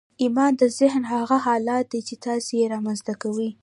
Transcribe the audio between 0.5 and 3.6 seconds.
د ذهن هغه حالت دی چې تاسې يې رامنځته کوئ.